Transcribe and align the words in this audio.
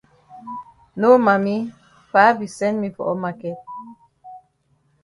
No 0.99 1.09
Mami, 1.25 1.57
Pa 2.11 2.23
be 2.37 2.45
send 2.57 2.75
me 2.81 2.89
for 2.95 3.05
up 3.11 3.17
maket. 3.23 3.57